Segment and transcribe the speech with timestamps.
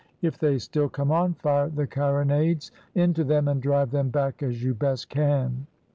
[0.23, 4.63] If they still come on, fire the carronades into them, and drive them back as
[4.63, 5.67] you best can."